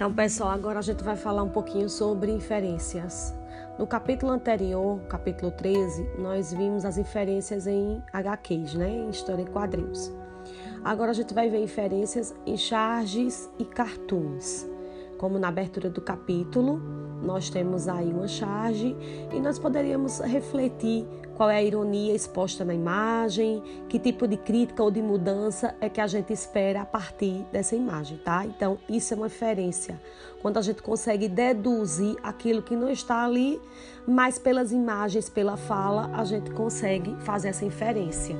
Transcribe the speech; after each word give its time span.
Então, 0.00 0.14
pessoal, 0.14 0.48
agora 0.52 0.78
a 0.78 0.82
gente 0.82 1.04
vai 1.04 1.14
falar 1.14 1.42
um 1.42 1.50
pouquinho 1.50 1.86
sobre 1.86 2.32
inferências. 2.32 3.34
No 3.78 3.86
capítulo 3.86 4.32
anterior, 4.32 4.98
capítulo 5.00 5.52
13, 5.52 6.12
nós 6.18 6.54
vimos 6.54 6.86
as 6.86 6.96
inferências 6.96 7.66
em 7.66 8.02
HQs, 8.10 8.72
né? 8.76 8.88
Em 8.88 9.10
história 9.10 9.42
em 9.42 9.46
quadrinhos. 9.46 10.10
Agora 10.82 11.10
a 11.10 11.12
gente 11.12 11.34
vai 11.34 11.50
ver 11.50 11.62
inferências 11.62 12.34
em 12.46 12.56
charges 12.56 13.50
e 13.58 13.64
cartoons. 13.66 14.66
Como 15.20 15.38
na 15.38 15.48
abertura 15.48 15.90
do 15.90 16.00
capítulo, 16.00 16.80
nós 17.22 17.50
temos 17.50 17.88
aí 17.88 18.10
uma 18.10 18.26
charge 18.26 18.96
e 19.30 19.38
nós 19.38 19.58
poderíamos 19.58 20.18
refletir 20.20 21.06
qual 21.36 21.50
é 21.50 21.56
a 21.56 21.62
ironia 21.62 22.14
exposta 22.14 22.64
na 22.64 22.72
imagem, 22.72 23.62
que 23.86 23.98
tipo 23.98 24.26
de 24.26 24.38
crítica 24.38 24.82
ou 24.82 24.90
de 24.90 25.02
mudança 25.02 25.74
é 25.78 25.90
que 25.90 26.00
a 26.00 26.06
gente 26.06 26.32
espera 26.32 26.80
a 26.80 26.86
partir 26.86 27.44
dessa 27.52 27.76
imagem, 27.76 28.16
tá? 28.16 28.46
Então, 28.46 28.78
isso 28.88 29.12
é 29.12 29.16
uma 29.18 29.26
referência. 29.26 30.00
Quando 30.40 30.56
a 30.56 30.62
gente 30.62 30.80
consegue 30.82 31.28
deduzir 31.28 32.16
aquilo 32.22 32.62
que 32.62 32.74
não 32.74 32.88
está 32.88 33.22
ali, 33.22 33.60
mas 34.08 34.38
pelas 34.38 34.72
imagens, 34.72 35.28
pela 35.28 35.58
fala, 35.58 36.10
a 36.14 36.24
gente 36.24 36.50
consegue 36.52 37.14
fazer 37.16 37.48
essa 37.48 37.66
inferência. 37.66 38.34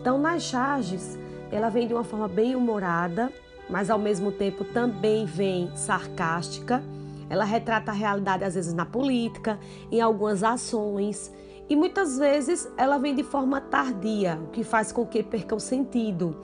Então, 0.00 0.16
nas 0.16 0.44
charges, 0.44 1.18
ela 1.50 1.70
vem 1.70 1.88
de 1.88 1.94
uma 1.94 2.04
forma 2.04 2.28
bem 2.28 2.54
humorada, 2.54 3.32
mas 3.68 3.90
ao 3.90 3.98
mesmo 3.98 4.30
tempo 4.32 4.64
também 4.64 5.24
vem 5.24 5.70
sarcástica. 5.76 6.82
Ela 7.28 7.44
retrata 7.44 7.90
a 7.90 7.94
realidade 7.94 8.44
às 8.44 8.54
vezes 8.54 8.74
na 8.74 8.84
política, 8.84 9.58
em 9.90 10.00
algumas 10.00 10.42
ações, 10.42 11.32
e 11.68 11.74
muitas 11.74 12.18
vezes 12.18 12.70
ela 12.76 12.98
vem 12.98 13.14
de 13.14 13.22
forma 13.22 13.60
tardia, 13.60 14.38
o 14.44 14.48
que 14.48 14.62
faz 14.62 14.92
com 14.92 15.06
que 15.06 15.22
perca 15.22 15.54
o 15.54 15.60
sentido, 15.60 16.36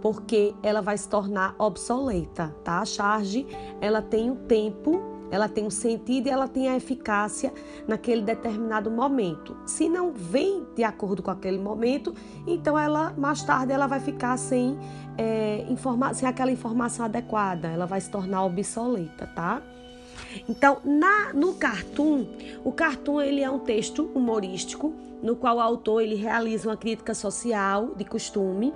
porque 0.00 0.54
ela 0.62 0.80
vai 0.80 0.96
se 0.96 1.08
tornar 1.08 1.54
obsoleta, 1.58 2.54
tá? 2.62 2.78
A 2.78 2.84
charge, 2.84 3.46
ela 3.80 4.00
tem 4.00 4.30
um 4.30 4.36
tempo, 4.36 5.17
ela 5.30 5.48
tem 5.48 5.64
um 5.64 5.70
sentido 5.70 6.26
e 6.26 6.30
ela 6.30 6.48
tem 6.48 6.68
a 6.68 6.76
eficácia 6.76 7.52
naquele 7.86 8.22
determinado 8.22 8.90
momento. 8.90 9.56
Se 9.66 9.88
não 9.88 10.12
vem 10.12 10.66
de 10.74 10.84
acordo 10.84 11.22
com 11.22 11.30
aquele 11.30 11.58
momento, 11.58 12.14
então 12.46 12.78
ela 12.78 13.12
mais 13.16 13.42
tarde 13.42 13.72
ela 13.72 13.86
vai 13.86 14.00
ficar 14.00 14.36
sem, 14.36 14.78
é, 15.16 15.66
sem 16.14 16.28
aquela 16.28 16.50
informação 16.50 17.04
adequada, 17.04 17.68
ela 17.68 17.86
vai 17.86 18.00
se 18.00 18.10
tornar 18.10 18.44
obsoleta, 18.44 19.26
tá? 19.34 19.62
Então, 20.48 20.78
na, 20.84 21.32
no 21.32 21.54
cartoon, 21.54 22.26
o 22.64 22.72
cartoon 22.72 23.20
ele 23.20 23.42
é 23.42 23.50
um 23.50 23.58
texto 23.58 24.10
humorístico 24.14 24.92
no 25.22 25.36
qual 25.36 25.56
o 25.56 25.60
autor 25.60 26.02
ele 26.02 26.14
realiza 26.14 26.68
uma 26.68 26.76
crítica 26.76 27.14
social 27.14 27.94
de 27.96 28.04
costume, 28.04 28.72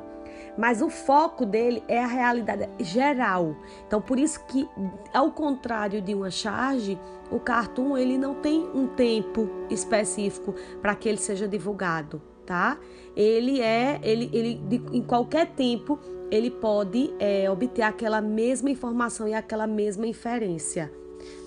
mas 0.57 0.83
o 0.83 0.91
foco 0.91 1.47
dele 1.47 1.83
é 1.89 2.03
a 2.03 2.07
realidade 2.07 2.69
geral. 2.81 3.57
Então, 3.87 4.01
por 4.01 4.19
isso 4.19 4.45
que, 4.47 4.69
ao 5.13 5.31
contrário 5.33 6.03
de 6.03 6.15
uma 6.15 6.31
charge, 6.31 6.99
o 7.31 7.41
cartoon 7.41 7.97
ele 7.97 8.19
não 8.19 8.35
tem 8.35 8.69
um 8.75 8.87
tempo 8.89 9.49
específico 9.71 10.55
para 10.81 10.95
que 10.95 11.09
ele 11.09 11.19
seja 11.19 11.49
divulgado, 11.49 12.21
tá? 12.45 12.79
Ele 13.17 13.61
é, 13.61 14.01
ele, 14.03 14.31
ele 14.33 14.55
de, 14.55 14.83
em 14.93 15.03
qualquer 15.03 15.49
tempo 15.49 15.99
ele 16.31 16.51
pode 16.51 17.13
é, 17.19 17.51
obter 17.51 17.83
aquela 17.83 18.21
mesma 18.21 18.71
informação 18.71 19.29
e 19.29 19.35
aquela 19.35 19.67
mesma 19.67 20.07
inferência 20.07 20.91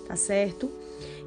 tá 0.06 0.16
certo? 0.16 0.70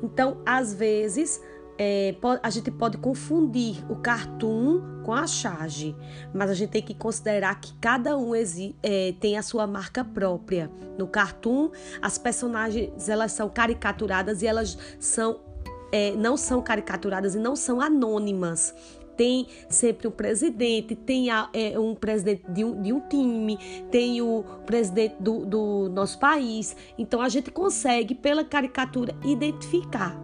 Então, 0.02 0.38
às 0.46 0.72
vezes, 0.72 1.42
é, 1.78 2.14
a 2.42 2.50
gente 2.50 2.70
pode 2.70 2.98
confundir 2.98 3.84
o 3.90 3.96
cartoon 3.96 5.02
com 5.04 5.12
a 5.12 5.26
charge, 5.26 5.94
mas 6.34 6.50
a 6.50 6.54
gente 6.54 6.70
tem 6.70 6.82
que 6.82 6.94
considerar 6.94 7.60
que 7.60 7.72
cada 7.74 8.18
um 8.18 8.32
é, 8.34 9.14
tem 9.20 9.38
a 9.38 9.42
sua 9.42 9.66
marca 9.66 10.04
própria. 10.04 10.70
No 10.98 11.06
cartoon, 11.06 11.70
as 12.02 12.18
personagens 12.18 13.08
elas 13.08 13.32
são 13.32 13.48
caricaturadas 13.48 14.42
e 14.42 14.46
elas 14.46 14.76
são 14.98 15.40
é, 15.90 16.10
não 16.16 16.36
são 16.36 16.60
caricaturadas 16.60 17.34
e 17.34 17.38
não 17.38 17.56
são 17.56 17.80
anônimas 17.80 18.74
tem 19.16 19.48
sempre 19.68 20.06
um 20.06 20.12
presidente, 20.12 20.94
tem 20.94 21.28
a, 21.28 21.50
é, 21.52 21.76
um 21.76 21.92
presidente 21.92 22.48
de 22.48 22.64
um, 22.64 22.80
de 22.80 22.92
um, 22.92 23.00
time, 23.00 23.58
tem 23.90 24.22
o 24.22 24.44
presidente 24.64 25.16
do, 25.18 25.44
do 25.44 25.88
nosso 25.88 26.20
país. 26.20 26.76
Então 26.96 27.20
a 27.20 27.28
gente 27.28 27.50
consegue, 27.50 28.14
pela 28.14 28.44
caricatura, 28.44 29.16
identificar, 29.24 30.16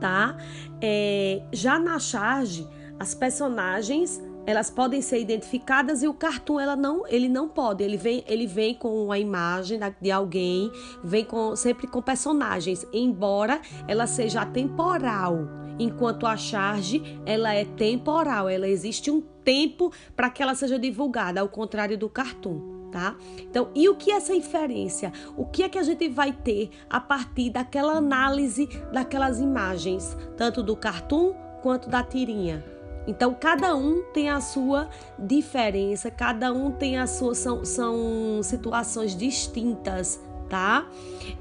tá? 0.00 0.36
É, 0.80 1.42
já 1.52 1.78
na 1.78 1.98
charge, 1.98 2.66
as 2.98 3.14
personagens 3.14 4.22
elas 4.46 4.68
podem 4.68 5.00
ser 5.00 5.20
identificadas 5.20 6.02
e 6.02 6.08
o 6.08 6.12
cartoon 6.12 6.60
ela 6.60 6.76
não, 6.76 7.06
ele 7.06 7.28
não 7.28 7.48
pode. 7.48 7.82
Ele 7.82 7.96
vem, 7.96 8.22
ele 8.26 8.46
vem 8.46 8.74
com 8.74 9.10
a 9.10 9.18
imagem 9.18 9.80
de 10.00 10.10
alguém, 10.10 10.70
vem 11.02 11.24
com 11.24 11.56
sempre 11.56 11.86
com 11.86 12.02
personagens, 12.02 12.86
embora 12.92 13.60
ela 13.88 14.06
seja 14.06 14.42
atemporal 14.42 15.64
enquanto 15.78 16.26
a 16.26 16.36
charge 16.36 17.02
ela 17.26 17.52
é 17.52 17.64
temporal, 17.64 18.48
ela 18.48 18.68
existe 18.68 19.10
um 19.10 19.20
tempo 19.20 19.92
para 20.16 20.30
que 20.30 20.42
ela 20.42 20.54
seja 20.54 20.78
divulgada, 20.78 21.40
ao 21.40 21.48
contrário 21.48 21.98
do 21.98 22.08
cartoon. 22.08 22.83
Tá? 22.94 23.16
Então, 23.40 23.70
e 23.74 23.88
o 23.88 23.96
que 23.96 24.12
é 24.12 24.14
essa 24.14 24.32
inferência? 24.32 25.12
O 25.36 25.44
que 25.44 25.64
é 25.64 25.68
que 25.68 25.80
a 25.80 25.82
gente 25.82 26.08
vai 26.08 26.32
ter 26.32 26.70
a 26.88 27.00
partir 27.00 27.50
daquela 27.50 27.94
análise 27.94 28.68
daquelas 28.92 29.40
imagens, 29.40 30.16
tanto 30.36 30.62
do 30.62 30.76
cartoon 30.76 31.34
quanto 31.60 31.88
da 31.88 32.04
tirinha? 32.04 32.64
Então, 33.04 33.34
cada 33.34 33.74
um 33.74 34.00
tem 34.12 34.30
a 34.30 34.40
sua 34.40 34.88
diferença, 35.18 36.08
cada 36.08 36.52
um 36.52 36.70
tem 36.70 36.96
a 36.96 37.08
sua. 37.08 37.34
São, 37.34 37.64
são 37.64 38.40
situações 38.44 39.16
distintas 39.16 40.20
tá? 40.54 40.86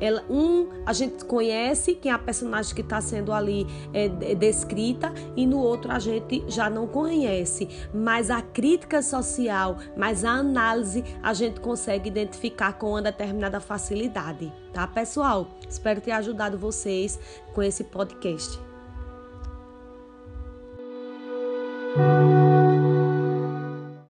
Ela, 0.01 0.23
um, 0.27 0.69
a 0.87 0.91
gente 0.91 1.23
conhece 1.25 1.93
quem 1.93 2.11
é 2.11 2.15
a 2.15 2.17
personagem 2.17 2.73
que 2.73 2.81
está 2.81 2.99
sendo 2.99 3.31
ali 3.31 3.67
é, 3.93 4.09
descrita 4.33 5.13
e 5.35 5.45
no 5.45 5.59
outro 5.59 5.91
a 5.91 5.99
gente 5.99 6.43
já 6.47 6.67
não 6.67 6.87
conhece, 6.87 7.69
mas 7.93 8.31
a 8.31 8.41
crítica 8.41 9.03
social, 9.03 9.77
mas 9.95 10.25
a 10.25 10.31
análise 10.31 11.03
a 11.21 11.31
gente 11.31 11.59
consegue 11.59 12.09
identificar 12.09 12.73
com 12.73 12.89
uma 12.89 13.03
determinada 13.03 13.59
facilidade, 13.59 14.51
tá, 14.73 14.87
pessoal? 14.87 15.47
Espero 15.69 16.01
ter 16.01 16.11
ajudado 16.11 16.57
vocês 16.57 17.19
com 17.53 17.61
esse 17.61 17.83
podcast. 17.83 18.72